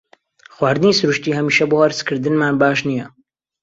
خواردنی 0.53 0.93
سروشتی 0.99 1.35
هەمیشە 1.37 1.65
بۆ 1.71 1.77
هەرسکردنمان 1.83 2.53
باش 2.61 2.79
نییە. 2.87 3.05